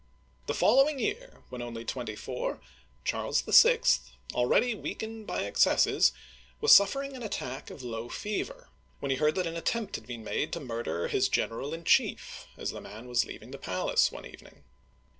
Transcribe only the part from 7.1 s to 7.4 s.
an